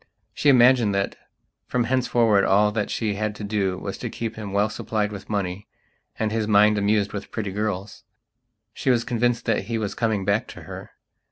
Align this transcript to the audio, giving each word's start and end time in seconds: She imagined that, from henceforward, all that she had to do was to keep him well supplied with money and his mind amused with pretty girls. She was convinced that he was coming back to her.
She 0.33 0.49
imagined 0.49 0.95
that, 0.95 1.15
from 1.67 1.83
henceforward, 1.83 2.43
all 2.43 2.71
that 2.71 2.89
she 2.89 3.13
had 3.13 3.35
to 3.35 3.43
do 3.43 3.77
was 3.77 3.99
to 3.99 4.09
keep 4.09 4.35
him 4.35 4.51
well 4.51 4.67
supplied 4.67 5.11
with 5.11 5.29
money 5.29 5.67
and 6.17 6.31
his 6.31 6.47
mind 6.47 6.79
amused 6.79 7.13
with 7.13 7.29
pretty 7.29 7.51
girls. 7.51 8.03
She 8.73 8.89
was 8.89 9.03
convinced 9.03 9.45
that 9.45 9.65
he 9.65 9.77
was 9.77 9.93
coming 9.93 10.25
back 10.25 10.47
to 10.47 10.63
her. 10.63 10.93